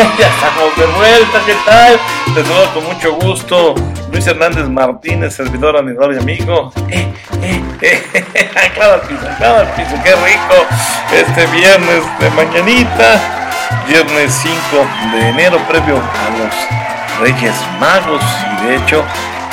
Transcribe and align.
ya 0.18 0.28
estamos 0.28 0.76
de 0.76 0.86
vuelta, 0.86 1.38
¿qué 1.44 1.54
tal? 1.66 2.00
Te 2.34 2.42
saludo 2.42 2.74
con 2.74 2.84
mucho 2.84 3.12
gusto. 3.16 3.74
Luis 4.10 4.26
Hernández 4.26 4.68
Martínez, 4.68 5.34
servidor, 5.34 5.76
animador 5.76 6.14
y 6.14 6.18
amigo. 6.18 6.72
Eh, 6.88 7.06
eh, 7.42 7.62
eh, 7.82 8.02
piso, 9.08 9.26
al 9.44 9.66
piso, 9.72 9.94
qué 10.02 10.14
rico. 10.14 10.66
Este 11.12 11.46
viernes 11.48 12.02
de 12.18 12.30
mañanita, 12.30 13.20
viernes 13.86 14.32
5 14.42 14.56
de 15.12 15.28
enero, 15.28 15.58
previo 15.68 15.96
a 15.96 16.38
los 16.38 17.20
Reyes 17.20 17.54
Magos. 17.78 18.22
Y 18.52 18.66
de 18.66 18.76
hecho, 18.76 19.04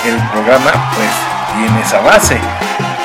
el 0.05 0.17
programa 0.29 0.71
pues 0.95 1.09
tiene 1.57 1.81
esa 1.81 1.99
base. 1.99 2.37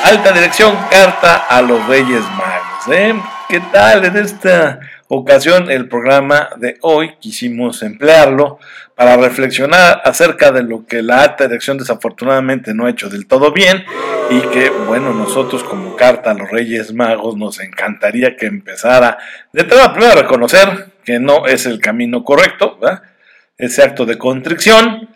Alta 0.05 0.31
dirección, 0.31 0.77
carta 0.89 1.45
a 1.49 1.61
los 1.61 1.85
Reyes 1.87 2.23
Magos. 2.37 2.87
¿eh? 2.89 3.13
¿Qué 3.49 3.59
tal 3.59 4.05
en 4.05 4.17
esta 4.17 4.79
ocasión 5.15 5.71
el 5.71 5.87
programa 5.87 6.49
de 6.57 6.77
hoy? 6.81 7.15
Quisimos 7.19 7.83
emplearlo 7.83 8.59
para 8.95 9.17
reflexionar 9.17 10.01
acerca 10.03 10.51
de 10.51 10.63
lo 10.63 10.85
que 10.85 11.01
la 11.01 11.21
alta 11.21 11.47
dirección 11.47 11.77
desafortunadamente 11.77 12.73
no 12.73 12.85
ha 12.85 12.89
hecho 12.89 13.09
del 13.09 13.27
todo 13.27 13.51
bien 13.51 13.83
y 14.29 14.39
que, 14.49 14.69
bueno, 14.69 15.13
nosotros 15.13 15.63
como 15.63 15.95
carta 15.95 16.31
a 16.31 16.33
los 16.33 16.49
Reyes 16.49 16.93
Magos 16.93 17.37
nos 17.37 17.59
encantaría 17.59 18.35
que 18.35 18.45
empezara 18.45 19.17
de 19.51 19.61
entrada 19.61 19.93
primero 19.93 20.13
a 20.13 20.21
reconocer 20.21 20.93
que 21.03 21.19
no 21.19 21.47
es 21.47 21.65
el 21.65 21.79
camino 21.79 22.23
correcto, 22.23 22.77
¿verdad? 22.79 23.03
ese 23.57 23.83
acto 23.83 24.05
de 24.05 24.17
contrición 24.17 25.09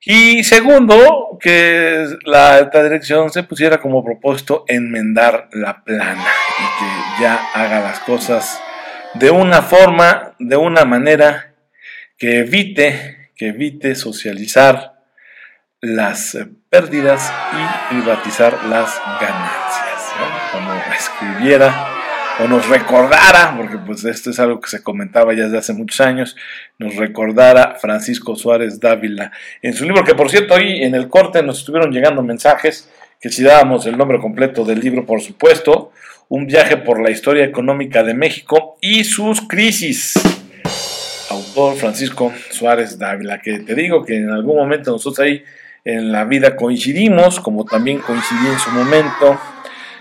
y 0.00 0.44
segundo, 0.44 1.38
que 1.40 2.06
la 2.24 2.54
alta 2.54 2.82
dirección 2.82 3.30
se 3.30 3.42
pusiera 3.42 3.78
como 3.78 4.04
propósito 4.04 4.64
enmendar 4.68 5.48
la 5.52 5.82
plana 5.82 6.24
y 6.24 6.78
que 6.78 7.22
ya 7.22 7.50
haga 7.52 7.80
las 7.80 8.00
cosas 8.00 8.62
de 9.14 9.30
una 9.30 9.62
forma, 9.62 10.34
de 10.38 10.56
una 10.56 10.84
manera 10.84 11.54
que 12.16 12.40
evite, 12.40 13.30
que 13.36 13.48
evite 13.48 13.94
socializar 13.94 14.94
las 15.80 16.36
pérdidas 16.68 17.32
y 17.52 17.94
privatizar 17.94 18.64
las 18.64 19.00
ganancias. 19.20 20.12
Como 20.52 20.72
escribiera 20.98 21.88
o 22.40 22.48
nos 22.48 22.68
recordara, 22.68 23.54
porque 23.56 23.78
pues 23.78 24.04
esto 24.04 24.30
es 24.30 24.38
algo 24.38 24.60
que 24.60 24.68
se 24.68 24.82
comentaba 24.82 25.34
ya 25.34 25.44
desde 25.44 25.58
hace 25.58 25.72
muchos 25.72 26.00
años, 26.00 26.36
nos 26.78 26.96
recordara 26.96 27.76
Francisco 27.80 28.36
Suárez 28.36 28.80
Dávila 28.80 29.32
en 29.62 29.74
su 29.74 29.84
libro, 29.84 30.04
que 30.04 30.14
por 30.14 30.30
cierto 30.30 30.54
hoy 30.54 30.82
en 30.82 30.94
el 30.94 31.08
corte 31.08 31.42
nos 31.42 31.58
estuvieron 31.58 31.92
llegando 31.92 32.22
mensajes, 32.22 32.88
que 33.20 33.28
si 33.30 33.42
dábamos 33.42 33.86
el 33.86 33.96
nombre 33.96 34.18
completo 34.18 34.64
del 34.64 34.80
libro, 34.80 35.04
por 35.04 35.20
supuesto, 35.20 35.92
un 36.28 36.46
viaje 36.46 36.76
por 36.76 37.00
la 37.00 37.10
historia 37.10 37.44
económica 37.44 38.02
de 38.02 38.14
México 38.14 38.67
y 38.80 39.04
sus 39.04 39.40
crisis. 39.42 40.14
Autor 41.30 41.76
Francisco 41.76 42.32
Suárez 42.50 42.98
Dávila, 42.98 43.40
que 43.40 43.60
te 43.60 43.74
digo 43.74 44.04
que 44.04 44.16
en 44.16 44.30
algún 44.30 44.56
momento 44.56 44.92
nosotros 44.92 45.26
ahí 45.26 45.44
en 45.84 46.12
la 46.12 46.24
vida 46.24 46.56
coincidimos, 46.56 47.40
como 47.40 47.64
también 47.64 47.98
coincidí 47.98 48.46
en 48.46 48.58
su 48.58 48.70
momento 48.70 49.38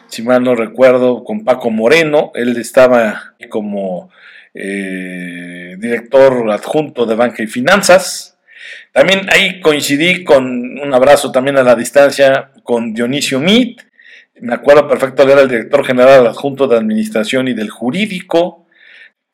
si 0.07 0.21
mal 0.21 0.43
no 0.43 0.55
recuerdo, 0.55 1.23
con 1.23 1.43
Paco 1.43 1.69
Moreno. 1.69 2.31
Él 2.33 2.57
estaba 2.57 3.33
como 3.49 4.09
eh, 4.53 5.75
director 5.79 6.49
adjunto 6.51 7.05
de 7.05 7.15
Banca 7.15 7.43
y 7.43 7.47
Finanzas. 7.47 8.37
También 8.91 9.27
ahí 9.31 9.59
coincidí 9.59 10.23
con 10.23 10.79
un 10.79 10.93
abrazo 10.93 11.31
también 11.31 11.57
a 11.57 11.63
la 11.63 11.75
distancia 11.75 12.51
con 12.63 12.93
Dionisio 12.93 13.39
Mit. 13.39 13.81
Me 14.39 14.53
acuerdo 14.53 14.87
perfecto, 14.87 15.23
él 15.23 15.31
era 15.31 15.41
el 15.41 15.49
director 15.49 15.85
general 15.85 16.27
adjunto 16.27 16.67
de 16.67 16.77
Administración 16.77 17.47
y 17.47 17.53
del 17.53 17.69
Jurídico. 17.69 18.66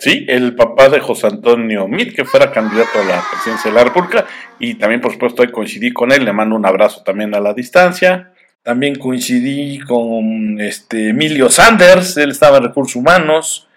Sí, 0.04 0.26
el 0.28 0.54
papá 0.54 0.90
de 0.90 1.00
José 1.00 1.28
Antonio 1.28 1.88
Mit, 1.88 2.14
que 2.14 2.26
fuera 2.26 2.52
candidato 2.52 3.00
a 3.00 3.06
la 3.06 3.24
presidencia 3.32 3.72
de 3.72 3.78
la 3.78 3.86
República. 3.86 4.26
Y 4.60 4.74
también, 4.74 5.00
por 5.00 5.14
supuesto, 5.14 5.50
coincidí 5.50 5.94
con 5.94 6.12
él. 6.12 6.26
Le 6.26 6.34
mando 6.34 6.58
un 6.58 6.66
abrazo 6.66 7.04
también 7.04 7.34
a 7.34 7.40
la 7.40 7.54
distancia. 7.54 8.34
También 8.64 8.96
coincidí 8.96 9.80
con 9.80 10.60
este, 10.60 11.12
Emilio 11.12 11.50
Sanders, 11.50 12.18
él 12.18 12.32
estaba 12.32 12.58
en 12.58 12.64
recursos 12.64 12.98
humanos, 12.98 13.70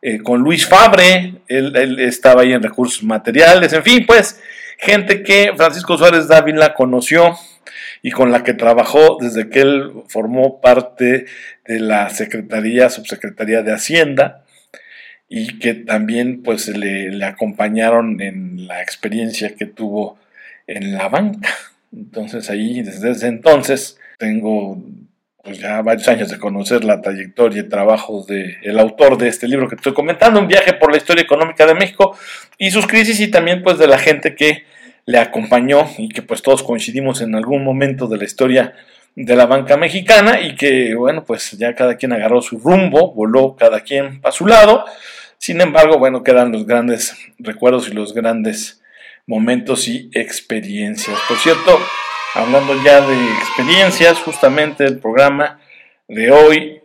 eh, 0.00 0.20
con 0.20 0.40
Luis 0.40 0.68
Fabre, 0.68 1.34
él, 1.48 1.98
estaba 1.98 2.42
ahí 2.42 2.52
en 2.52 2.62
recursos 2.62 3.02
materiales, 3.02 3.72
en 3.72 3.82
fin, 3.82 4.04
pues 4.06 4.40
gente 4.78 5.24
que 5.24 5.52
Francisco 5.56 5.98
Suárez 5.98 6.28
Dávila 6.28 6.74
conoció 6.74 7.36
y 8.02 8.12
con 8.12 8.30
la 8.30 8.44
que 8.44 8.54
trabajó 8.54 9.16
desde 9.20 9.48
que 9.48 9.60
él 9.60 9.92
formó 10.08 10.60
parte 10.60 11.26
de 11.64 11.80
la 11.80 12.08
Secretaría, 12.10 12.88
Subsecretaría 12.88 13.62
de 13.62 13.72
Hacienda 13.72 14.41
y 15.34 15.58
que 15.58 15.72
también 15.72 16.42
pues 16.42 16.68
le, 16.68 17.24
acompañaron 17.24 18.20
en 18.20 18.66
la 18.68 18.82
experiencia 18.82 19.56
que 19.56 19.64
tuvo 19.64 20.18
en 20.66 20.92
la 20.92 21.08
banca. 21.08 21.48
Entonces 21.90 22.50
ahí, 22.50 22.82
desde 22.82 23.28
entonces, 23.28 23.98
tengo 24.18 24.76
pues 25.42 25.58
ya 25.58 25.80
varios 25.80 26.06
años 26.08 26.28
de 26.28 26.36
conocer 26.36 26.84
la 26.84 27.00
trayectoria 27.00 27.62
y 27.62 27.68
trabajos 27.70 28.26
del 28.26 28.78
autor 28.78 29.16
de 29.16 29.28
este 29.28 29.48
libro 29.48 29.70
que 29.70 29.76
estoy 29.76 29.94
comentando, 29.94 30.38
un 30.38 30.48
viaje 30.48 30.74
por 30.74 30.90
la 30.90 30.98
historia 30.98 31.22
económica 31.22 31.64
de 31.64 31.76
México 31.76 32.14
y 32.58 32.70
sus 32.70 32.86
crisis 32.86 33.18
y 33.18 33.28
también 33.28 33.62
pues 33.62 33.78
de 33.78 33.86
la 33.86 33.98
gente 33.98 34.34
que 34.34 34.64
le 35.06 35.16
acompañó 35.16 35.88
y 35.96 36.10
que 36.10 36.20
pues 36.20 36.42
todos 36.42 36.62
coincidimos 36.62 37.22
en 37.22 37.34
algún 37.34 37.64
momento 37.64 38.06
de 38.06 38.18
la 38.18 38.24
historia 38.24 38.74
de 39.16 39.34
la 39.34 39.46
banca 39.46 39.78
mexicana 39.78 40.42
y 40.42 40.54
que 40.56 40.94
bueno 40.94 41.24
pues 41.24 41.52
ya 41.52 41.74
cada 41.74 41.96
quien 41.96 42.12
agarró 42.12 42.42
su 42.42 42.58
rumbo, 42.58 43.14
voló 43.14 43.56
cada 43.56 43.80
quien 43.80 44.20
a 44.22 44.30
su 44.30 44.46
lado, 44.46 44.84
sin 45.42 45.60
embargo 45.60 45.98
bueno 45.98 46.22
quedan 46.22 46.52
los 46.52 46.68
grandes 46.68 47.16
recuerdos 47.40 47.88
y 47.88 47.94
los 47.94 48.14
grandes 48.14 48.80
momentos 49.26 49.88
y 49.88 50.08
experiencias. 50.14 51.18
Por 51.26 51.36
cierto, 51.38 51.78
hablando 52.34 52.80
ya 52.84 53.00
de 53.00 53.14
experiencias, 53.40 54.18
justamente 54.18 54.84
el 54.84 55.00
programa 55.00 55.60
de 56.06 56.30
hoy, 56.30 56.80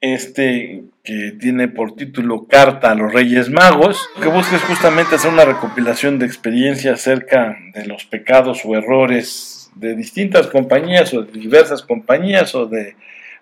este 0.00 0.84
que 1.02 1.32
tiene 1.40 1.66
por 1.66 1.96
título 1.96 2.46
Carta 2.46 2.92
a 2.92 2.94
los 2.94 3.12
Reyes 3.12 3.50
Magos, 3.50 4.08
que 4.22 4.28
busca 4.28 4.56
justamente 4.60 5.16
hacer 5.16 5.32
una 5.32 5.44
recopilación 5.44 6.20
de 6.20 6.26
experiencias 6.26 7.00
acerca 7.00 7.56
de 7.74 7.86
los 7.86 8.04
pecados 8.04 8.62
o 8.64 8.76
errores 8.76 9.70
de 9.74 9.96
distintas 9.96 10.46
compañías 10.46 11.12
o 11.12 11.22
de 11.22 11.40
diversas 11.40 11.82
compañías 11.82 12.54
o 12.54 12.66
de 12.66 12.94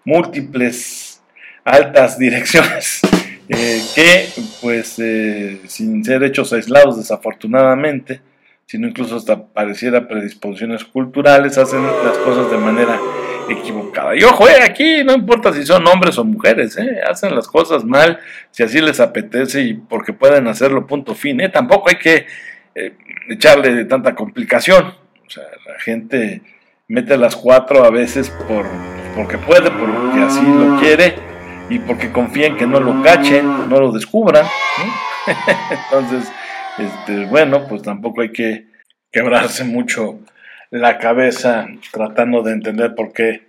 múltiples 0.05 1.23
altas 1.65 2.19
direcciones 2.19 3.03
eh, 3.49 3.83
que 3.95 4.29
pues 4.61 4.99
eh, 4.99 5.61
sin 5.67 6.05
ser 6.05 6.23
hechos 6.23 6.53
aislados 6.53 6.97
desafortunadamente 6.97 8.21
sino 8.67 8.89
incluso 8.89 9.17
hasta 9.17 9.47
pareciera 9.47 10.09
predisposiciones 10.09 10.85
culturales, 10.85 11.59
hacen 11.59 11.85
las 12.05 12.17
cosas 12.19 12.51
de 12.51 12.57
manera 12.57 12.99
equivocada. 13.49 14.17
Y 14.17 14.25
ojo, 14.25 14.49
eh, 14.49 14.63
aquí 14.63 15.05
no 15.05 15.13
importa 15.13 15.53
si 15.53 15.67
son 15.67 15.87
hombres 15.87 16.17
o 16.19 16.25
mujeres, 16.25 16.79
eh, 16.79 17.01
hacen 17.07 17.35
las 17.35 17.47
cosas 17.47 17.85
mal 17.85 18.19
si 18.51 18.63
así 18.63 18.81
les 18.81 19.01
apetece 19.01 19.63
y 19.63 19.75
porque 19.75 20.13
pueden 20.13 20.49
hacerlo 20.49 20.87
punto 20.87 21.15
fin. 21.15 21.41
Eh. 21.41 21.51
Tampoco 21.51 21.91
hay 21.91 21.97
que 21.97 22.27
eh, 22.75 22.95
echarle 23.29 23.85
tanta 23.85 24.15
complicación. 24.15 24.95
O 25.27 25.31
sea, 25.31 25.45
la 25.67 25.79
gente 25.81 26.43
mete 26.89 27.17
las 27.19 27.37
cuatro 27.37 27.85
a 27.85 27.91
veces 27.91 28.31
por, 28.31 28.65
porque 29.15 29.37
puede, 29.37 29.71
porque 29.71 30.21
así 30.21 30.43
lo 30.43 30.79
quiere 30.81 31.34
y 31.69 31.79
porque 31.79 32.13
confía 32.13 32.49
en 32.49 32.57
que 32.57 32.67
no 32.67 32.81
lo 32.81 33.03
cachen, 33.03 33.69
no 33.69 33.81
lo 33.81 33.93
descubran. 33.93 34.47
Entonces, 35.85 36.31
este, 36.79 37.27
bueno, 37.27 37.67
pues 37.69 37.83
tampoco 37.83 38.21
hay 38.21 38.33
que 38.33 38.67
quebrarse 39.11 39.65
mucho 39.65 40.21
la 40.71 40.99
cabeza 40.99 41.69
tratando 41.93 42.43
de 42.43 42.53
entender 42.53 42.95
por 42.95 43.13
qué 43.13 43.43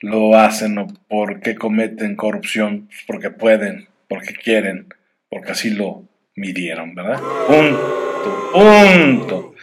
lo 0.00 0.36
hacen 0.36 0.78
o 0.78 0.88
por 1.08 1.40
qué 1.40 1.54
cometen 1.54 2.16
corrupción, 2.16 2.88
pues 2.88 3.04
porque 3.06 3.30
pueden, 3.30 3.88
porque 4.08 4.34
quieren, 4.34 4.88
porque 5.28 5.52
así 5.52 5.70
lo 5.70 6.08
midieron, 6.34 6.94
¿verdad? 6.94 7.20
Punto, 7.46 8.50
punto. 8.52 9.54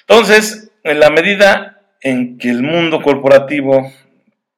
Entonces, 0.00 0.70
en 0.82 0.98
la 0.98 1.10
medida 1.10 1.80
en 2.00 2.38
que 2.38 2.50
el 2.50 2.62
mundo 2.62 3.02
corporativo 3.02 3.92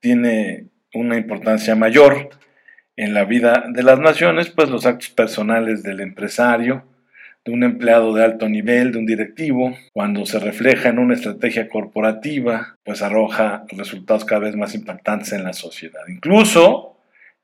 tiene 0.01 0.69
una 0.95 1.17
importancia 1.17 1.75
mayor 1.75 2.31
en 2.97 3.15
la 3.15 3.25
vida 3.25 3.65
de 3.69 3.83
las 3.83 3.99
naciones, 3.99 4.51
pues 4.51 4.71
los 4.71 4.87
actos 4.87 5.11
personales 5.11 5.83
del 5.83 6.01
empresario, 6.01 6.85
de 7.45 7.53
un 7.53 7.63
empleado 7.63 8.15
de 8.15 8.25
alto 8.25 8.49
nivel, 8.49 8.93
de 8.93 8.99
un 8.99 9.07
directivo, 9.07 9.77
cuando 9.93 10.25
se 10.25 10.39
refleja 10.39 10.89
en 10.89 10.99
una 10.99 11.15
estrategia 11.15 11.69
corporativa, 11.69 12.77
pues 12.85 13.03
arroja 13.03 13.65
resultados 13.69 14.25
cada 14.25 14.43
vez 14.43 14.57
más 14.57 14.75
impactantes 14.75 15.33
en 15.33 15.45
la 15.45 15.53
sociedad. 15.53 16.01
Incluso 16.09 16.97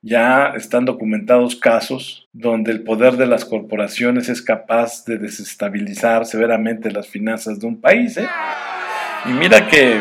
ya 0.02 0.54
están 0.56 0.86
documentados 0.86 1.56
casos 1.56 2.28
donde 2.32 2.72
el 2.72 2.82
poder 2.82 3.18
de 3.18 3.26
las 3.26 3.44
corporaciones 3.44 4.30
es 4.30 4.40
capaz 4.40 5.04
de 5.04 5.18
desestabilizar 5.18 6.24
severamente 6.24 6.90
las 6.90 7.06
finanzas 7.06 7.60
de 7.60 7.66
un 7.66 7.78
país. 7.78 8.16
¿eh? 8.16 8.28
Y 9.26 9.32
mira 9.32 9.68
que 9.68 10.00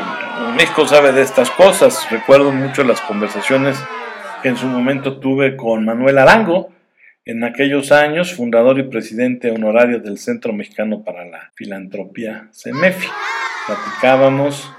México 0.55 0.87
sabe 0.87 1.11
de 1.11 1.21
estas 1.21 1.51
cosas. 1.51 2.09
Recuerdo 2.09 2.53
mucho 2.53 2.85
las 2.85 3.01
conversaciones 3.01 3.77
que 4.41 4.49
en 4.49 4.57
su 4.57 4.67
momento 4.67 5.19
tuve 5.19 5.55
con 5.55 5.85
Manuel 5.85 6.17
Arango, 6.17 6.71
en 7.25 7.43
aquellos 7.43 7.91
años 7.91 8.33
fundador 8.33 8.79
y 8.79 8.83
presidente 8.83 9.51
honorario 9.51 9.99
del 9.99 10.17
Centro 10.17 10.51
Mexicano 10.51 11.03
para 11.03 11.25
la 11.25 11.51
Filantropía, 11.53 12.49
CEMEFI. 12.51 13.07
Platicábamos 13.67 14.71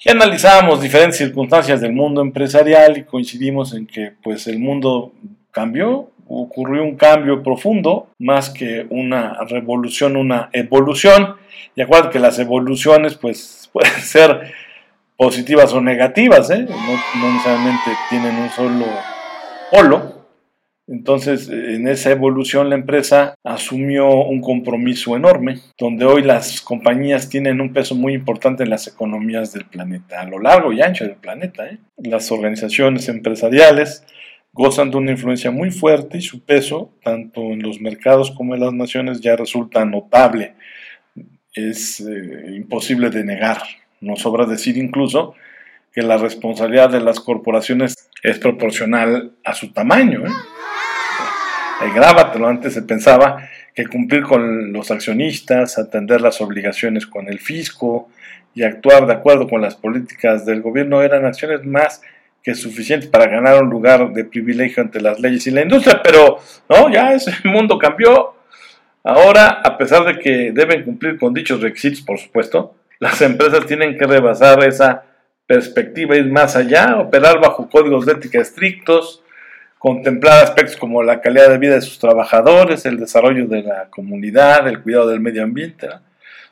y 0.00 0.10
analizábamos 0.10 0.80
diferentes 0.80 1.18
circunstancias 1.18 1.80
del 1.80 1.92
mundo 1.92 2.22
empresarial 2.22 2.98
y 2.98 3.04
coincidimos 3.04 3.74
en 3.74 3.86
que 3.86 4.12
pues 4.22 4.46
el 4.46 4.58
mundo 4.58 5.12
cambió, 5.50 6.10
ocurrió 6.26 6.82
un 6.82 6.96
cambio 6.96 7.42
profundo, 7.42 8.10
más 8.18 8.50
que 8.50 8.86
una 8.90 9.38
revolución, 9.48 10.16
una 10.16 10.50
evolución. 10.52 11.36
Y 11.74 11.82
acuérdate 11.82 12.14
que 12.14 12.20
las 12.20 12.38
evoluciones 12.38 13.14
pues 13.14 13.68
pueden 13.72 14.00
ser 14.00 14.52
positivas 15.18 15.72
o 15.74 15.80
negativas, 15.80 16.48
¿eh? 16.50 16.60
no, 16.60 17.32
necesariamente 17.32 17.90
tienen 18.08 18.36
un 18.36 18.48
solo 18.50 18.86
polo. 19.70 20.16
Entonces, 20.86 21.50
en 21.50 21.86
esa 21.86 22.12
evolución 22.12 22.70
la 22.70 22.76
empresa 22.76 23.34
asumió 23.44 24.08
un 24.08 24.40
compromiso 24.40 25.16
enorme, 25.16 25.58
donde 25.76 26.06
hoy 26.06 26.22
las 26.22 26.62
compañías 26.62 27.28
tienen 27.28 27.60
un 27.60 27.74
peso 27.74 27.94
muy 27.94 28.14
importante 28.14 28.62
en 28.62 28.70
las 28.70 28.86
economías 28.86 29.52
del 29.52 29.66
planeta, 29.66 30.20
a 30.20 30.24
lo 30.24 30.38
largo 30.38 30.72
y 30.72 30.80
ancho 30.80 31.04
del 31.04 31.16
planeta. 31.16 31.66
¿eh? 31.66 31.78
Las 31.98 32.30
organizaciones 32.30 33.08
empresariales 33.08 34.06
gozan 34.52 34.90
de 34.90 34.96
una 34.98 35.10
influencia 35.10 35.50
muy 35.50 35.72
fuerte 35.72 36.18
y 36.18 36.22
su 36.22 36.44
peso, 36.44 36.92
tanto 37.02 37.40
en 37.52 37.60
los 37.60 37.80
mercados 37.80 38.30
como 38.30 38.54
en 38.54 38.60
las 38.60 38.72
naciones, 38.72 39.20
ya 39.20 39.34
resulta 39.36 39.84
notable. 39.84 40.54
Es 41.52 42.00
eh, 42.00 42.54
imposible 42.54 43.10
de 43.10 43.24
negar. 43.24 43.58
No 44.00 44.16
sobra 44.16 44.46
decir 44.46 44.76
incluso 44.76 45.34
que 45.92 46.02
la 46.02 46.16
responsabilidad 46.16 46.90
de 46.90 47.00
las 47.00 47.20
corporaciones 47.20 48.08
es 48.22 48.38
proporcional 48.38 49.32
a 49.44 49.54
su 49.54 49.72
tamaño. 49.72 50.24
¿eh? 50.26 51.90
grábatelo, 51.94 52.48
antes 52.48 52.74
se 52.74 52.82
pensaba 52.82 53.48
que 53.74 53.86
cumplir 53.86 54.22
con 54.22 54.72
los 54.72 54.90
accionistas, 54.90 55.78
atender 55.78 56.20
las 56.20 56.40
obligaciones 56.40 57.06
con 57.06 57.28
el 57.28 57.38
fisco 57.38 58.08
y 58.54 58.64
actuar 58.64 59.06
de 59.06 59.12
acuerdo 59.12 59.48
con 59.48 59.60
las 59.60 59.76
políticas 59.76 60.44
del 60.44 60.62
gobierno 60.62 61.02
eran 61.02 61.24
acciones 61.24 61.64
más 61.64 62.02
que 62.42 62.54
suficientes 62.54 63.08
para 63.08 63.26
ganar 63.26 63.62
un 63.62 63.70
lugar 63.70 64.12
de 64.12 64.24
privilegio 64.24 64.82
ante 64.82 65.00
las 65.00 65.20
leyes 65.20 65.46
y 65.46 65.50
la 65.50 65.62
industria, 65.62 66.00
pero 66.02 66.38
no, 66.68 66.92
ya 66.92 67.12
ese 67.12 67.32
mundo 67.44 67.78
cambió. 67.78 68.34
Ahora, 69.04 69.60
a 69.64 69.78
pesar 69.78 70.04
de 70.04 70.18
que 70.18 70.52
deben 70.52 70.84
cumplir 70.84 71.18
con 71.18 71.32
dichos 71.32 71.60
requisitos, 71.60 72.00
por 72.02 72.18
supuesto, 72.18 72.74
las 73.00 73.20
empresas 73.22 73.66
tienen 73.66 73.96
que 73.96 74.06
rebasar 74.06 74.62
esa 74.64 75.04
perspectiva, 75.46 76.16
ir 76.16 76.30
más 76.30 76.56
allá, 76.56 76.98
operar 76.98 77.40
bajo 77.40 77.68
códigos 77.70 78.06
de 78.06 78.12
ética 78.12 78.40
estrictos, 78.40 79.22
contemplar 79.78 80.44
aspectos 80.44 80.76
como 80.76 81.02
la 81.02 81.20
calidad 81.20 81.48
de 81.48 81.58
vida 81.58 81.74
de 81.74 81.80
sus 81.80 81.98
trabajadores, 81.98 82.84
el 82.84 82.98
desarrollo 82.98 83.46
de 83.46 83.62
la 83.62 83.88
comunidad, 83.90 84.66
el 84.68 84.82
cuidado 84.82 85.08
del 85.08 85.20
medio 85.20 85.42
ambiente. 85.42 85.88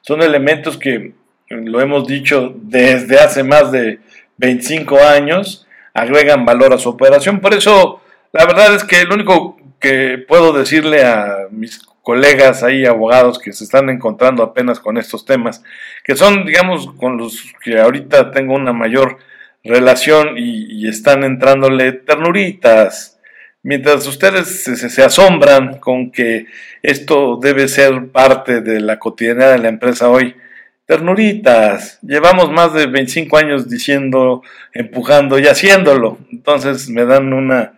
Son 0.01 0.23
elementos 0.23 0.79
que, 0.79 1.13
lo 1.49 1.81
hemos 1.81 2.09
dicho 2.09 2.55
desde 2.57 3.21
hace 3.21 3.45
más 3.45 3.71
de 3.71 4.01
25 4.39 4.99
años, 4.99 5.67
agregan 5.95 6.45
valor 6.45 6.73
a 6.73 6.79
su 6.79 6.89
operación. 6.89 7.41
Por 7.41 7.55
eso, 7.55 8.01
la 8.33 8.47
verdad 8.47 8.75
es 8.75 8.83
que 8.83 9.05
lo 9.05 9.15
único 9.15 9.57
que 9.79 10.25
puedo 10.27 10.53
decirle 10.53 11.05
a 11.05 11.47
mis 11.51 11.87
colegas 12.07 12.63
ahí, 12.63 12.87
abogados 12.87 13.41
que 13.41 13.53
se 13.53 13.65
están 13.65 13.91
encontrando 13.91 14.45
apenas 14.45 14.79
con 14.79 14.97
estos 14.97 15.25
temas, 15.25 15.65
que 16.05 16.15
son, 16.15 16.47
digamos, 16.47 16.93
con 16.93 17.17
los 17.17 17.53
que 17.65 17.81
ahorita 17.81 18.31
tengo 18.31 18.55
una 18.55 18.73
mayor 18.73 19.19
relación 19.65 20.39
y, 20.39 20.87
están 20.89 21.25
entrándole 21.25 21.91
ternuritas, 21.91 23.19
Mientras 23.65 24.07
ustedes 24.07 24.63
se, 24.63 25.03
asombran 25.03 25.81
con 25.81 26.13
que 26.13 26.47
esto 26.85 27.41
debe 27.43 27.67
ser 27.67 28.07
parte 28.13 28.61
de 28.61 28.79
la 28.79 29.01
cotidianidad 29.01 29.51
de 29.51 29.59
la 29.59 29.69
empresa 29.69 30.09
hoy, 30.09 30.37
ternuritas, 30.85 31.99
llevamos 32.03 32.53
más 32.53 32.73
de 32.73 32.87
25 32.87 33.37
años 33.37 33.69
diciendo, 33.69 34.43
empujando 34.73 35.41
y 35.41 35.49
haciéndolo. 35.49 36.19
Entonces 36.31 36.89
me 36.89 37.05
dan 37.05 37.33
una 37.33 37.73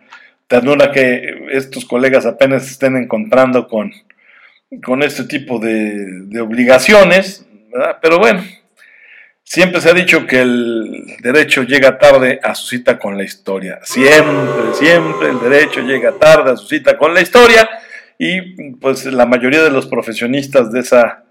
ternura 0.47 0.91
que 0.91 1.47
estos 1.51 1.85
colegas 1.85 2.27
apenas 2.27 2.69
estén 2.69 2.95
encontrando 2.95 3.67
con, 3.67 3.91
con 4.83 5.03
este 5.03 5.23
tipo 5.23 5.59
de, 5.59 6.23
de 6.23 6.41
obligaciones, 6.41 7.45
¿verdad? 7.71 7.97
Pero 8.01 8.19
bueno, 8.19 8.43
Siempre 9.49 9.81
se 9.81 9.89
ha 9.89 9.93
dicho 9.93 10.27
que 10.27 10.41
el 10.41 11.17
derecho 11.23 11.63
llega 11.63 11.97
tarde 11.97 12.39
a 12.43 12.53
su 12.53 12.67
cita 12.67 12.99
con 12.99 13.17
la 13.17 13.23
historia. 13.23 13.79
Siempre, 13.81 14.75
siempre 14.75 15.29
el 15.29 15.39
derecho 15.39 15.81
llega 15.81 16.11
tarde 16.11 16.51
a 16.51 16.55
su 16.55 16.67
cita 16.67 16.99
con 16.99 17.15
la 17.15 17.21
historia 17.21 17.67
y 18.19 18.73
pues 18.73 19.05
la 19.05 19.25
mayoría 19.25 19.63
de 19.63 19.71
los 19.71 19.87
profesionistas 19.87 20.71
de 20.71 20.81
esa 20.81 21.23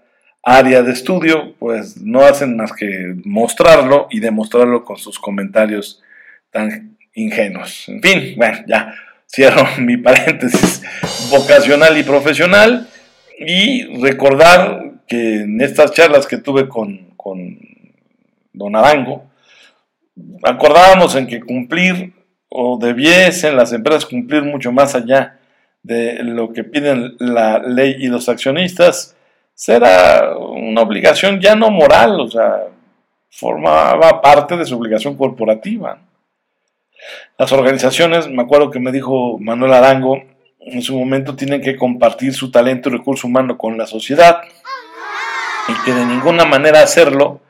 área 0.43 0.81
de 0.81 0.91
estudio 0.91 1.55
pues 1.59 1.95
no 2.01 2.23
hacen 2.23 2.57
más 2.57 2.73
que 2.73 3.15
mostrarlo 3.23 4.07
y 4.11 4.19
demostrarlo 4.19 4.83
con 4.83 4.97
sus 4.97 5.17
comentarios 5.17 6.01
tan 6.51 6.97
ingenuos. 7.13 7.87
En 7.87 8.01
fin, 8.01 8.33
bueno, 8.35 8.57
ya 8.67 8.95
cierro 9.33 9.65
mi 9.77 9.95
paréntesis 9.95 10.81
vocacional 11.29 11.97
y 11.97 12.03
profesional 12.03 12.89
y 13.39 14.01
recordar 14.01 14.91
que 15.07 15.41
en 15.41 15.61
estas 15.61 15.93
charlas 15.93 16.27
que 16.27 16.37
tuve 16.37 16.67
con, 16.67 17.11
con 17.15 17.57
don 18.51 18.75
Arango, 18.75 19.23
acordábamos 20.43 21.15
en 21.15 21.25
que 21.25 21.39
cumplir 21.39 22.13
o 22.49 22.77
debiesen 22.77 23.55
las 23.55 23.71
empresas 23.71 24.05
cumplir 24.05 24.43
mucho 24.43 24.71
más 24.71 24.93
allá 24.95 25.39
de 25.83 26.23
lo 26.23 26.51
que 26.51 26.63
piden 26.63 27.15
la 27.19 27.59
ley 27.59 27.95
y 27.99 28.07
los 28.07 28.27
accionistas, 28.27 29.15
será 29.53 30.35
una 30.37 30.81
obligación 30.81 31.39
ya 31.39 31.55
no 31.55 31.71
moral, 31.71 32.19
o 32.19 32.27
sea, 32.27 32.67
formaba 33.29 34.21
parte 34.21 34.57
de 34.57 34.65
su 34.65 34.75
obligación 34.75 35.15
corporativa. 35.15 35.99
Las 37.37 37.51
organizaciones, 37.53 38.27
me 38.27 38.41
acuerdo 38.41 38.71
que 38.71 38.79
me 38.79 38.91
dijo 38.91 39.37
Manuel 39.39 39.73
Arango, 39.73 40.21
en 40.59 40.81
su 40.81 40.97
momento 40.97 41.35
tienen 41.35 41.61
que 41.61 41.75
compartir 41.75 42.33
su 42.33 42.51
talento 42.51 42.89
y 42.89 42.93
recurso 42.93 43.27
humano 43.27 43.57
con 43.57 43.77
la 43.77 43.87
sociedad 43.87 44.41
y 45.67 45.85
que 45.85 45.93
de 45.93 46.05
ninguna 46.05 46.45
manera 46.45 46.81
hacerlo 46.81 47.41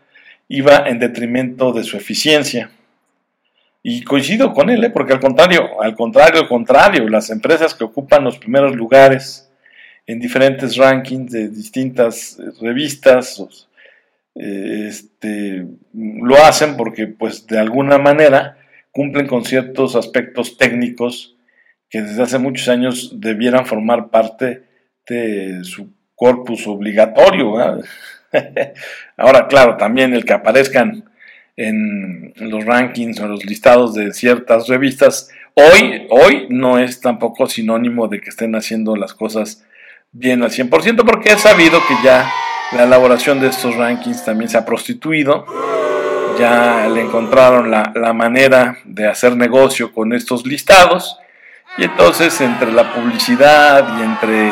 iba 0.48 0.88
en 0.88 1.00
detrimento 1.00 1.72
de 1.74 1.84
su 1.84 1.98
eficiencia. 1.98 2.72
Y 3.82 4.04
coincido 4.04 4.54
con 4.54 4.70
él, 4.70 4.84
¿eh? 4.84 4.90
porque 4.90 5.14
al 5.14 5.20
contrario, 5.20 5.82
al 5.82 5.96
contrario, 5.96 6.42
al 6.42 6.48
contrario, 6.48 7.08
las 7.08 7.30
empresas 7.30 7.74
que 7.74 7.86
ocupan 7.86 8.24
los 8.24 8.38
primeros 8.38 8.76
lugares 8.76 9.50
en 10.06 10.20
diferentes 10.20 10.76
rankings 10.76 11.32
de 11.32 11.48
distintas 11.50 12.38
eh, 12.40 12.52
revistas, 12.62 13.68
eh, 14.36 14.88
este, 14.90 15.66
lo 15.94 16.36
hacen 16.44 16.76
porque 16.76 17.08
pues 17.08 17.48
de 17.48 17.60
alguna 17.60 17.98
manera 17.98 18.58
cumplen 18.92 19.28
con 19.28 19.46
ciertos 19.46 19.96
aspectos 19.96 20.58
técnicos 20.58 21.36
que 21.90 22.02
desde 22.02 22.24
hace 22.24 22.38
muchos 22.38 22.68
años 22.70 23.20
debieran 23.20 23.66
formar 23.66 24.10
parte 24.10 24.64
de 25.08 25.64
su 25.64 25.90
corpus 26.16 26.68
obligatorio. 26.68 27.56
Ahora, 29.18 29.48
claro, 29.48 29.78
también 29.78 30.14
el 30.14 30.26
que 30.26 30.34
aparezcan 30.34 31.06
en 31.56 32.34
los 32.38 32.64
rankings 32.66 33.20
o 33.20 33.28
los 33.28 33.46
listados 33.46 33.94
de 33.94 34.14
ciertas 34.14 34.68
revistas, 34.68 35.30
hoy, 35.56 36.08
hoy 36.10 36.48
no 36.50 36.80
es 36.80 37.02
tampoco 37.02 37.48
sinónimo 37.48 38.08
de 38.08 38.22
que 38.22 38.30
estén 38.30 38.56
haciendo 38.56 38.96
las 38.96 39.14
cosas 39.14 39.66
bien 40.12 40.42
al 40.44 40.52
100%, 40.52 41.04
porque 41.06 41.34
he 41.34 41.38
sabido 41.38 41.80
que 41.88 41.96
ya 42.04 42.32
la 42.72 42.84
elaboración 42.84 43.40
de 43.42 43.48
estos 43.48 43.76
rankings 43.76 44.24
también 44.24 44.50
se 44.50 44.58
ha 44.58 44.66
prostituido, 44.66 45.46
ya 46.40 46.88
le 46.88 47.02
encontraron 47.02 47.72
la, 47.72 47.92
la 47.96 48.14
manera 48.14 48.78
de 48.86 49.08
hacer 49.08 49.36
negocio 49.36 49.92
con 49.92 50.14
estos 50.14 50.46
listados, 50.46 51.18
y 51.78 51.84
entonces 51.84 52.40
entre 52.42 52.72
la 52.72 52.94
publicidad 52.94 53.98
y 53.98 54.04
entre 54.04 54.50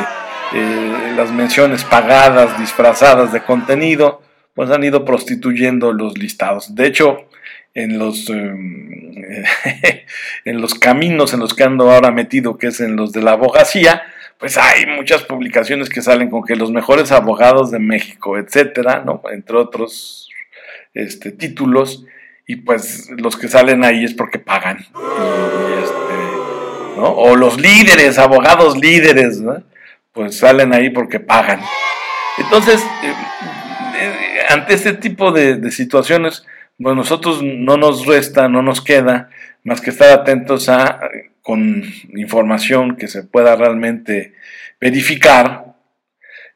eh, 0.54 1.14
las 1.16 1.32
menciones 1.32 1.84
pagadas, 1.84 2.60
disfrazadas 2.60 3.34
de 3.34 3.42
contenido, 3.42 4.22
pues 4.54 4.70
han 4.72 4.84
ido 4.84 5.06
prostituyendo 5.06 5.92
los 5.94 6.18
listados. 6.18 6.74
De 6.74 6.88
hecho, 6.88 7.28
en 7.74 8.00
los, 8.00 8.30
em, 8.30 9.14
en 10.46 10.62
los 10.62 10.74
caminos 10.74 11.34
en 11.34 11.42
los 11.42 11.54
que 11.54 11.64
ando 11.64 11.92
ahora 11.92 12.12
metido, 12.12 12.58
que 12.58 12.68
es 12.68 12.80
en 12.80 12.96
los 12.96 13.12
de 13.12 13.22
la 13.22 13.32
abogacía, 13.32 14.04
pues 14.40 14.58
hay 14.58 14.86
muchas 14.86 15.24
publicaciones 15.24 15.90
que 15.90 16.02
salen 16.02 16.30
con 16.30 16.44
que 16.44 16.56
los 16.56 16.72
mejores 16.72 17.12
abogados 17.12 17.72
de 17.72 17.80
México, 17.80 18.38
etcétera, 18.38 19.04
¿no? 19.06 19.22
Entre 19.32 19.58
otros 19.58 20.30
este, 20.94 21.32
títulos, 21.32 22.06
y 22.48 22.58
pues 22.58 23.10
los 23.10 23.36
que 23.36 23.48
salen 23.48 23.84
ahí 23.84 24.06
es 24.06 24.14
porque 24.14 24.40
pagan. 24.40 24.86
Este, 26.98 27.10
o 27.16 27.36
los 27.36 27.60
líderes, 27.60 28.18
abogados 28.18 28.78
líderes, 28.78 29.40
¿no? 29.40 29.64
pues 30.14 30.38
salen 30.38 30.74
ahí 30.74 30.90
porque 30.90 31.20
pagan. 31.20 31.62
Entonces, 32.40 32.82
eh, 33.04 33.14
eh, 34.00 34.40
ante 34.50 34.74
este 34.74 34.94
tipo 34.94 35.32
de, 35.32 35.70
situaciones, 35.72 36.46
pues 36.82 36.96
nosotros 36.96 37.42
no 37.44 37.78
nos 37.78 38.06
resta, 38.06 38.48
no 38.48 38.62
nos 38.62 38.82
queda 38.82 39.30
más 39.64 39.82
que 39.82 39.92
estar 39.92 40.12
atentos 40.12 40.70
a, 40.70 41.00
con 41.42 41.84
información 42.16 42.96
que 42.96 43.08
se 43.08 43.24
pueda 43.24 43.56
realmente 43.56 44.34
verificar, 44.80 45.76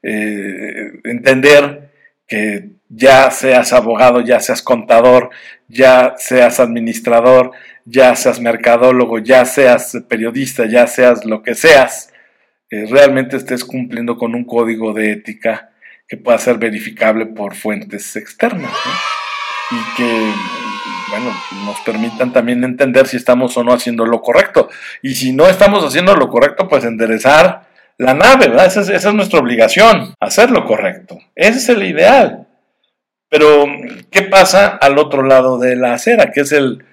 eh, 0.01 0.91
entender 1.03 1.90
que 2.31 2.69
ya 2.87 3.29
seas 3.29 3.73
abogado, 3.73 4.21
ya 4.21 4.39
seas 4.39 4.61
contador, 4.61 5.31
ya 5.67 6.13
seas 6.17 6.61
administrador, 6.61 7.51
ya 7.83 8.15
seas 8.15 8.39
mercadólogo, 8.39 9.19
ya 9.19 9.43
seas 9.43 9.97
periodista, 10.07 10.65
ya 10.65 10.87
seas 10.87 11.25
lo 11.25 11.43
que 11.43 11.55
seas, 11.55 12.13
eh, 12.69 12.85
realmente 12.89 13.35
estés 13.35 13.65
cumpliendo 13.65 14.15
con 14.15 14.33
un 14.33 14.45
código 14.45 14.93
de 14.93 15.11
ética 15.11 15.71
que 16.07 16.15
pueda 16.15 16.37
ser 16.37 16.57
verificable 16.57 17.25
por 17.25 17.53
fuentes 17.53 18.15
externas 18.15 18.71
y 19.71 19.97
que 19.97 20.31
bueno, 21.09 21.35
nos 21.65 21.81
permitan 21.81 22.31
también 22.31 22.63
entender 22.63 23.07
si 23.07 23.17
estamos 23.17 23.57
o 23.57 23.63
no 23.65 23.73
haciendo 23.73 24.05
lo 24.05 24.21
correcto. 24.21 24.69
Y 25.01 25.15
si 25.15 25.33
no 25.33 25.47
estamos 25.47 25.83
haciendo 25.83 26.15
lo 26.15 26.29
correcto, 26.29 26.69
pues 26.69 26.85
enderezar 26.85 27.70
la 28.01 28.15
nave, 28.15 28.47
¿verdad? 28.47 28.65
Esa 28.65 28.81
es, 28.81 29.13
nuestra 29.13 29.39
obligación, 29.39 30.15
hacer 30.19 30.49
lo 30.49 30.65
correcto. 30.65 31.19
Ese 31.35 31.59
es 31.59 31.69
el 31.69 31.83
ideal. 31.83 32.47
Pero, 33.29 33.65
¿qué 34.09 34.23
pasa 34.23 34.69
al 34.69 34.97
otro 34.97 35.21
lado 35.21 35.59
de 35.59 35.75
la 35.75 35.93
acera? 35.93 36.31
Que 36.31 36.41
es 36.41 36.51
el 36.51 36.83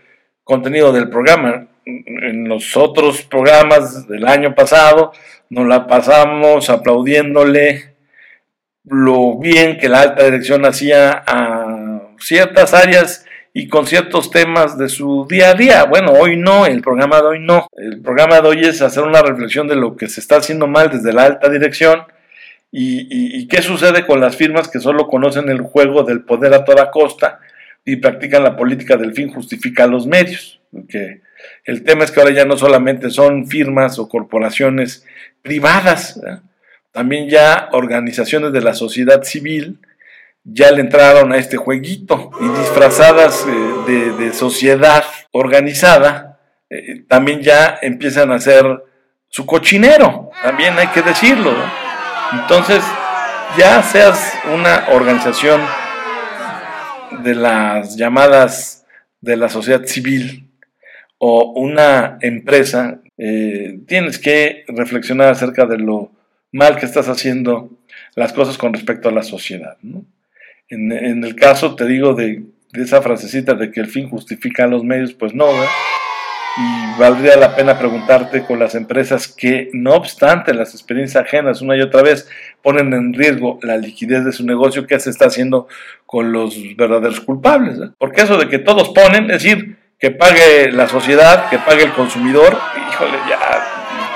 contenido 0.44 0.92
del 0.92 1.08
programa. 1.08 1.68
En 1.86 2.46
los 2.46 2.76
otros 2.76 3.22
programas 3.22 4.06
del 4.06 4.28
año 4.28 4.54
pasado 4.54 5.12
nos 5.48 5.66
la 5.66 5.86
pasamos 5.86 6.68
aplaudiéndole 6.68 7.94
lo 8.84 9.38
bien 9.38 9.78
que 9.78 9.88
la 9.88 10.02
alta 10.02 10.24
dirección 10.24 10.66
hacía 10.66 11.24
a 11.26 12.02
ciertas 12.18 12.74
áreas 12.74 13.24
y 13.52 13.68
con 13.68 13.86
ciertos 13.86 14.30
temas 14.30 14.78
de 14.78 14.88
su 14.88 15.26
día 15.28 15.50
a 15.50 15.54
día. 15.54 15.84
Bueno, 15.84 16.12
hoy 16.12 16.36
no, 16.36 16.66
el 16.66 16.80
programa 16.80 17.20
de 17.20 17.26
hoy 17.26 17.40
no. 17.40 17.66
El 17.76 18.00
programa 18.00 18.40
de 18.40 18.48
hoy 18.48 18.60
es 18.64 18.82
hacer 18.82 19.04
una 19.04 19.22
reflexión 19.22 19.68
de 19.68 19.76
lo 19.76 19.96
que 19.96 20.08
se 20.08 20.20
está 20.20 20.36
haciendo 20.36 20.66
mal 20.66 20.90
desde 20.90 21.12
la 21.12 21.24
alta 21.24 21.48
dirección 21.48 22.02
y, 22.70 23.48
qué 23.48 23.62
sucede 23.62 24.06
con 24.06 24.20
las 24.20 24.36
firmas 24.36 24.68
que 24.68 24.78
solo 24.78 25.08
conocen 25.08 25.48
el 25.48 25.62
juego 25.62 26.02
del 26.02 26.22
poder 26.22 26.52
a 26.52 26.64
toda 26.64 26.90
costa 26.90 27.40
y 27.84 27.96
practican 27.96 28.44
la 28.44 28.56
política 28.56 28.96
del 28.96 29.14
fin 29.14 29.32
justifica 29.32 29.86
los 29.86 30.06
medios. 30.06 30.60
Porque 30.70 31.22
el 31.64 31.82
tema 31.82 32.04
es 32.04 32.10
que 32.10 32.20
ahora 32.20 32.34
ya 32.34 32.44
no 32.44 32.56
solamente 32.58 33.10
son 33.10 33.46
firmas 33.46 33.98
o 33.98 34.08
corporaciones 34.08 35.06
privadas, 35.40 36.20
también 36.92 37.28
ya 37.28 37.70
organizaciones 37.72 38.52
de 38.52 38.60
la 38.60 38.74
sociedad 38.74 39.22
civil 39.22 39.78
ya 40.52 40.70
le 40.70 40.80
entraron 40.80 41.32
a 41.32 41.38
este 41.38 41.56
jueguito 41.56 42.30
y 42.40 42.48
disfrazadas 42.58 43.46
eh, 43.46 44.12
de, 44.18 44.32
sociedad 44.32 45.04
organizada, 45.30 46.38
eh, 46.70 47.04
también 47.08 47.40
ya 47.40 47.78
empiezan 47.82 48.32
a 48.32 48.36
hacer 48.36 48.64
su 49.28 49.44
cochinero, 49.44 50.30
también 50.42 50.78
hay 50.78 50.88
que 50.88 51.02
decirlo. 51.02 51.52
Entonces, 52.32 52.82
ya 53.58 53.82
seas 53.82 54.34
una 54.54 54.86
organización 54.90 55.60
de 57.22 57.34
las 57.34 57.96
llamadas 57.96 58.86
de 59.20 59.36
la 59.36 59.48
sociedad 59.48 59.84
civil 59.84 60.48
o 61.18 61.52
una 61.52 62.18
empresa, 62.20 63.00
eh, 63.16 63.80
tienes 63.86 64.18
que 64.18 64.64
reflexionar 64.68 65.30
acerca 65.30 65.66
de 65.66 65.78
lo 65.78 66.12
mal 66.52 66.76
que 66.76 66.86
estás 66.86 67.08
haciendo 67.08 67.70
las 68.14 68.32
cosas 68.32 68.56
con 68.56 68.72
respecto 68.72 69.08
a 69.08 69.12
la 69.12 69.22
sociedad. 69.22 69.76
¿no? 69.82 70.04
En, 70.70 71.24
el 71.24 71.34
caso, 71.34 71.74
te 71.74 71.86
digo, 71.86 72.14
de, 72.14 72.44
esa 72.74 73.00
frasecita 73.00 73.54
de 73.54 73.70
que 73.70 73.80
el 73.80 73.86
fin 73.86 74.08
justifica 74.08 74.66
los 74.66 74.84
medios, 74.84 75.14
pues 75.14 75.34
no, 75.34 75.46
¿verdad? 75.46 75.68
Y 76.58 77.00
valdría 77.00 77.36
la 77.36 77.54
pena 77.54 77.78
preguntarte 77.78 78.42
con 78.42 78.58
las 78.58 78.74
empresas 78.74 79.28
que, 79.28 79.70
no 79.72 79.94
obstante 79.94 80.52
las 80.52 80.74
experiencias 80.74 81.24
ajenas 81.24 81.62
una 81.62 81.76
y 81.76 81.80
otra 81.80 82.02
vez 82.02 82.28
ponen 82.62 82.92
en 82.92 83.14
riesgo 83.14 83.58
la 83.62 83.76
liquidez 83.76 84.24
de 84.24 84.32
su 84.32 84.44
negocio, 84.44 84.86
¿qué 84.86 84.98
se 84.98 85.10
está 85.10 85.26
haciendo 85.26 85.68
con 86.04 86.32
los 86.32 86.56
verdaderos 86.76 87.20
culpables? 87.20 87.78
Porque 87.96 88.22
eso 88.22 88.36
de 88.36 88.48
que 88.48 88.58
todos 88.58 88.90
ponen, 88.90 89.30
es 89.30 89.42
decir, 89.42 89.78
que 89.98 90.10
pague 90.10 90.70
la 90.70 90.88
sociedad, 90.88 91.48
que 91.48 91.58
pague 91.58 91.84
el 91.84 91.92
consumidor, 91.92 92.58
híjole, 92.90 93.18
ya. 93.28 93.64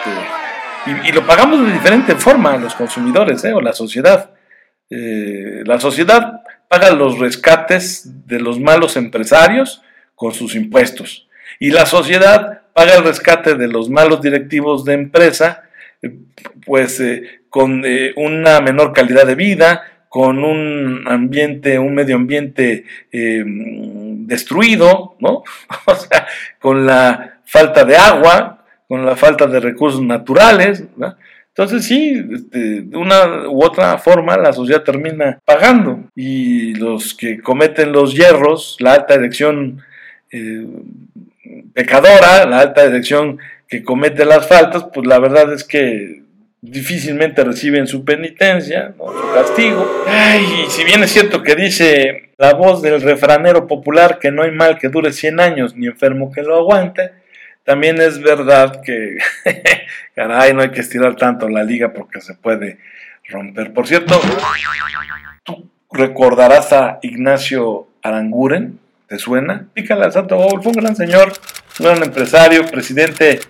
Este, 0.05 1.09
y, 1.09 1.13
lo 1.13 1.27
pagamos 1.27 1.65
de 1.65 1.73
diferente 1.73 2.15
forma 2.15 2.57
los 2.57 2.75
consumidores, 2.75 3.45
¿eh? 3.45 3.53
o 3.53 3.61
la 3.61 3.73
sociedad. 3.73 4.31
Eh, 4.91 5.63
la 5.65 5.81
sociedad 5.81 6.42
paga 6.73 6.91
los 6.91 7.19
rescates 7.19 8.27
de 8.27 8.41
los 8.41 8.59
malos 8.59 8.97
empresarios 8.97 9.83
con 10.15 10.33
sus 10.33 10.55
impuestos 10.55 11.29
y 11.59 11.71
la 11.71 11.85
sociedad 11.85 12.63
paga 12.73 12.95
el 12.95 13.05
rescate 13.05 13.57
de 13.57 13.69
los 13.69 13.91
malos 13.91 14.23
directivos 14.23 14.83
de 14.87 14.95
empresa 14.95 15.65
eh, 16.01 16.15
pues 16.65 16.99
eh, 16.99 17.43
con 17.51 17.83
una 18.17 18.63
menor 18.63 18.95
calidad 18.95 19.27
de 19.27 19.35
vida, 19.35 19.83
con 20.09 20.43
un 20.43 21.05
ambiente, 21.07 21.79
un 21.79 21.95
medio 21.95 22.17
ambiente 22.17 22.87
destruido, 23.13 25.17
¿no? 25.21 25.43
O 25.85 25.95
sea, 25.95 26.27
con 26.59 26.87
la 26.87 27.41
falta 27.45 27.85
de 27.85 27.97
agua, 27.97 28.65
con 28.89 29.05
la 29.05 29.17
falta 29.17 29.47
de 29.47 29.61
recursos 29.61 30.01
naturales, 30.01 30.85
¿no? 30.97 31.15
Entonces 31.55 31.85
sí, 31.85 32.25
este, 32.33 32.83
de 32.83 32.97
una 32.97 33.49
u 33.49 33.63
otra 33.63 33.99
forma 33.99 34.39
la 34.39 34.55
sociedad 34.55 34.83
termina 34.83 35.39
pagando 35.45 36.05
y 36.17 36.75
los 36.77 37.13
que 37.13 37.41
cometen 37.41 37.93
los 37.93 38.15
hierros, 38.15 38.77
la 38.81 38.95
alta 38.95 39.19
dirección 39.19 39.83
eh, 40.31 40.67
pecadora, 41.75 42.47
la 42.47 42.61
alta 42.61 42.87
dirección 42.87 43.39
que 43.69 43.83
comete 43.83 44.25
las 44.25 44.49
faltas, 44.49 44.87
pues 44.95 45.07
la 45.07 45.19
verdad 45.19 45.53
es 45.53 45.65
que 45.65 46.23
difícilmente 46.63 47.45
reciben 47.45 47.87
su 47.87 48.03
penitencia, 48.03 48.95
su 48.97 49.35
castigo. 49.35 50.05
Ay, 50.07 50.47
y 50.67 50.71
si 50.71 50.85
bien 50.85 51.03
es 51.03 51.11
cierto 51.11 51.43
que 51.43 51.55
dice 51.55 52.31
la 52.39 52.55
voz 52.55 52.81
del 52.81 53.03
refranero 53.03 53.67
popular 53.67 54.19
que 54.19 54.31
no 54.31 54.43
hay 54.43 54.53
mal 54.53 54.79
que 54.79 54.89
dure 54.89 55.13
100 55.13 55.41
años 55.41 55.77
ni 55.77 55.87
enfermo 55.87 56.33
que 56.33 56.43
lo 56.43 56.57
aguante, 56.57 57.11
también 57.65 58.01
es 58.01 58.21
verdad 58.21 58.83
que, 58.83 59.19
caray, 60.15 60.53
no 60.53 60.63
hay 60.63 60.71
que 60.71 60.81
estirar 60.81 61.17
tanto 61.17 61.49
la 61.49 61.63
liga 61.63 61.93
porque 61.93 62.21
se 62.21 62.35
puede 62.35 62.79
romper. 63.29 63.73
Por 63.73 63.87
cierto, 63.87 64.21
tú 65.45 65.71
recordarás 65.91 66.73
a 66.73 66.99
Ignacio 67.03 67.89
Aranguren, 68.03 68.79
¿te 69.07 69.19
suena? 69.19 69.67
Pícala 69.75 70.07
al 70.07 70.13
Santo 70.13 70.39
fue 70.61 70.73
un 70.73 70.83
gran 70.83 70.97
señor, 70.97 71.33
un 71.79 71.87
gran 71.87 72.03
empresario, 72.03 72.67
presidente 72.67 73.41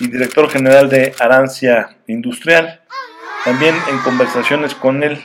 y 0.00 0.08
director 0.08 0.50
general 0.50 0.88
de 0.88 1.14
Arancia 1.20 1.96
Industrial. 2.06 2.80
También 3.44 3.74
en 3.90 3.98
conversaciones 3.98 4.74
con 4.74 5.02
él 5.02 5.18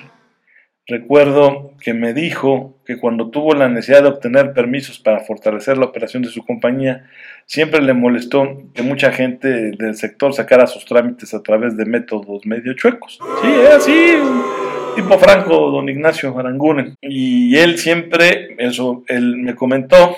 Recuerdo 0.88 1.72
que 1.82 1.96
me 1.96 2.14
dijo 2.14 2.76
que 2.86 3.00
cuando 3.00 3.32
tuvo 3.32 3.56
la 3.56 3.68
necesidad 3.68 4.04
de 4.04 4.10
obtener 4.10 4.54
permisos 4.54 5.00
para 5.00 5.22
fortalecer 5.22 5.80
la 5.80 5.86
operación 5.86 6.22
de 6.22 6.30
su 6.30 6.46
compañía, 6.46 7.10
siempre 7.48 7.82
le 7.82 7.94
molestó 7.94 8.62
que 8.72 8.84
mucha 8.84 9.12
gente 9.12 9.72
del 9.72 9.96
sector 9.96 10.34
sacara 10.36 10.68
sus 10.68 10.86
trámites 10.86 11.34
a 11.34 11.42
través 11.42 11.76
de 11.76 11.86
métodos 11.86 12.46
medio 12.46 12.74
chuecos. 12.74 13.18
Sí, 13.42 13.48
es 13.48 13.70
así, 13.72 14.14
tipo 14.96 15.18
franco, 15.18 15.72
don 15.72 15.90
Ignacio 15.90 16.38
Aranguren. 16.38 16.96
Y 17.02 17.58
él 17.58 17.80
siempre, 17.80 18.56
eso, 18.60 19.04
él 19.08 19.38
me 19.38 19.56
comentó, 19.56 20.16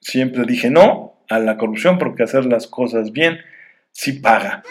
siempre 0.00 0.44
dije 0.46 0.70
no 0.70 1.12
a 1.28 1.38
la 1.38 1.58
corrupción 1.58 1.98
porque 1.98 2.22
hacer 2.22 2.46
las 2.46 2.66
cosas 2.66 3.12
bien 3.12 3.38
sí 3.94 4.14
paga 4.14 4.62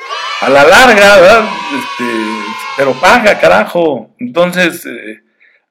a 0.42 0.50
la 0.50 0.64
larga, 0.66 1.18
¿verdad? 1.18 1.46
Este, 1.80 2.04
pero 2.78 2.94
paga, 3.00 3.40
carajo. 3.40 4.14
Entonces 4.20 4.86
eh, 4.86 5.22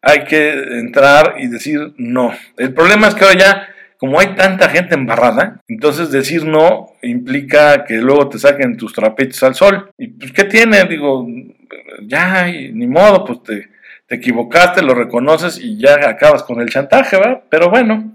hay 0.00 0.24
que 0.24 0.52
entrar 0.78 1.36
y 1.38 1.48
decir 1.48 1.92
no. 1.98 2.32
El 2.56 2.72
problema 2.72 3.08
es 3.08 3.14
que 3.14 3.24
ahora 3.24 3.38
ya, 3.38 3.68
como 3.98 4.18
hay 4.18 4.34
tanta 4.34 4.70
gente 4.70 4.94
embarrada, 4.94 5.60
entonces 5.68 6.10
decir 6.10 6.44
no 6.44 6.94
implica 7.02 7.84
que 7.84 7.96
luego 7.96 8.30
te 8.30 8.38
saquen 8.38 8.78
tus 8.78 8.94
trapitos 8.94 9.42
al 9.42 9.54
sol. 9.54 9.90
¿Y 9.98 10.08
pues 10.08 10.32
qué 10.32 10.44
tiene? 10.44 10.84
Digo, 10.84 11.26
ya, 12.06 12.46
ni 12.46 12.86
modo, 12.86 13.26
pues 13.26 13.42
te, 13.42 13.68
te 14.06 14.14
equivocaste, 14.14 14.82
lo 14.82 14.94
reconoces 14.94 15.60
y 15.60 15.78
ya 15.78 16.08
acabas 16.08 16.42
con 16.44 16.60
el 16.62 16.70
chantaje, 16.70 17.18
¿verdad? 17.18 17.42
Pero 17.50 17.68
bueno, 17.68 18.12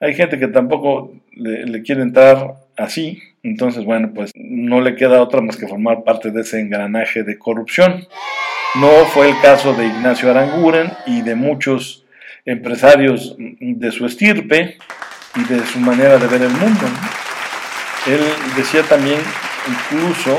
hay 0.00 0.14
gente 0.14 0.38
que 0.38 0.48
tampoco 0.48 1.14
le 1.32 1.82
quiere 1.82 2.02
entrar 2.02 2.56
así. 2.76 3.22
Entonces, 3.44 3.84
bueno, 3.84 4.10
pues 4.14 4.32
no 4.34 4.80
le 4.80 4.96
queda 4.96 5.20
otra 5.20 5.42
más 5.42 5.58
que 5.58 5.68
formar 5.68 6.02
parte 6.02 6.30
de 6.30 6.40
ese 6.40 6.60
engranaje 6.60 7.22
de 7.24 7.38
corrupción. 7.38 8.08
No 8.80 8.88
fue 9.12 9.28
el 9.28 9.40
caso 9.42 9.74
de 9.74 9.86
Ignacio 9.86 10.30
Aranguren 10.30 10.90
y 11.06 11.20
de 11.20 11.34
muchos 11.34 12.06
empresarios 12.46 13.36
de 13.38 13.92
su 13.92 14.06
estirpe 14.06 14.78
y 15.36 15.44
de 15.44 15.60
su 15.66 15.78
manera 15.78 16.16
de 16.16 16.26
ver 16.26 16.40
el 16.40 16.52
mundo. 16.52 16.86
Él 18.06 18.20
decía 18.56 18.82
también 18.82 19.20
incluso 19.68 20.38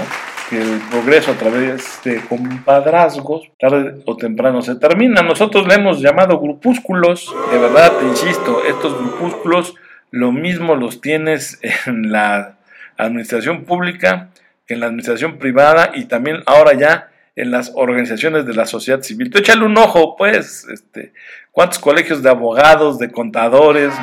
que 0.50 0.60
el 0.60 0.80
progreso 0.90 1.32
a 1.32 1.36
través 1.36 2.00
de 2.04 2.22
compadrazgos, 2.22 3.52
tarde 3.60 4.02
o 4.06 4.18
temprano 4.18 4.64
se 4.64 4.76
termina. 4.76 5.22
Nosotros 5.22 5.68
le 5.68 5.76
hemos 5.76 6.02
llamado 6.02 6.40
grupúsculos, 6.40 7.34
de 7.52 7.60
verdad 7.60 7.94
te 8.00 8.06
insisto, 8.06 8.64
estos 8.66 8.98
grupúsculos 8.98 9.76
lo 10.10 10.32
mismo 10.32 10.76
los 10.76 11.02
tienes 11.02 11.60
en 11.86 12.12
la 12.12 12.56
administración 12.98 13.66
pública 13.66 14.30
en 14.68 14.80
la 14.80 14.88
administración 14.88 15.38
privada 15.38 15.92
y 15.94 16.06
también 16.06 16.42
ahora 16.46 16.74
ya 16.74 17.10
en 17.36 17.52
las 17.52 17.72
organizaciones 17.75 18.46
de 18.46 18.54
la 18.54 18.66
sociedad 18.66 19.02
civil. 19.02 19.30
Tú 19.30 19.40
échale 19.40 19.66
un 19.66 19.78
ojo, 19.78 20.16
pues, 20.16 20.66
este, 20.72 21.14
cuántos 21.52 21.80
colegios 21.80 22.24
de 22.24 22.30
abogados, 22.30 22.98
de 22.98 23.12
contadores, 23.12 23.94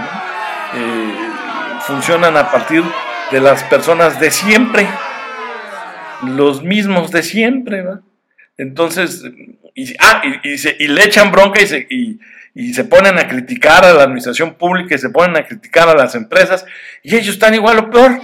eh, 0.74 1.14
funcionan 1.86 2.36
a 2.36 2.50
partir 2.50 2.82
de 3.30 3.40
las 3.40 3.64
personas 3.64 4.20
de 4.20 4.30
siempre, 4.30 4.86
los 6.26 6.62
mismos 6.62 7.10
de 7.10 7.22
siempre, 7.22 7.82
¿va? 7.82 8.00
Entonces, 8.58 9.24
y, 9.74 9.94
ah, 9.98 10.22
y, 10.44 10.88
le 10.88 11.04
echan 11.04 11.32
bronca 11.32 11.62
y 11.62 11.66
se, 11.66 11.86
y 12.54 12.74
se 12.74 12.84
ponen 12.84 13.18
a 13.18 13.26
criticar 13.26 13.84
a 13.84 13.94
la 13.94 14.02
administración 14.02 14.54
pública 14.54 14.94
y 14.94 14.98
se 14.98 15.08
ponen 15.08 15.36
a 15.36 15.46
criticar 15.46 15.88
a 15.88 15.94
las 15.94 16.14
empresas 16.14 16.66
y 17.02 17.16
ellos 17.16 17.34
están 17.34 17.54
igual 17.54 17.78
o 17.78 17.90
peor. 17.90 18.20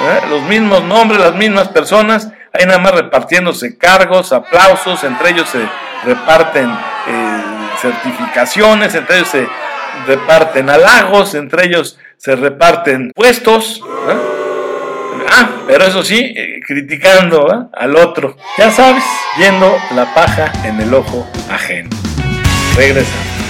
¿Eh? 0.00 0.20
Los 0.28 0.42
mismos 0.42 0.82
nombres, 0.84 1.20
las 1.20 1.34
mismas 1.34 1.68
personas, 1.68 2.28
ahí 2.52 2.66
nada 2.66 2.78
más 2.78 2.92
repartiéndose 2.92 3.76
cargos, 3.76 4.32
aplausos, 4.32 5.04
entre 5.04 5.30
ellos 5.30 5.48
se 5.48 5.60
reparten 6.04 6.70
eh, 6.70 7.42
certificaciones, 7.80 8.94
entre 8.94 9.16
ellos 9.16 9.28
se 9.28 9.48
reparten 10.06 10.70
halagos, 10.70 11.34
entre 11.34 11.66
ellos 11.66 11.98
se 12.16 12.36
reparten 12.36 13.12
puestos. 13.14 13.80
¿eh? 14.08 14.16
Ah, 15.28 15.48
pero 15.66 15.84
eso 15.84 16.02
sí, 16.02 16.34
criticando 16.66 17.70
al 17.72 17.96
otro. 17.96 18.36
Ya 18.58 18.70
sabes, 18.70 19.04
viendo 19.38 19.76
la 19.94 20.12
paja 20.14 20.52
en 20.64 20.80
el 20.80 20.92
ojo 20.92 21.26
ajeno. 21.48 21.90
Regresa. 22.76 23.43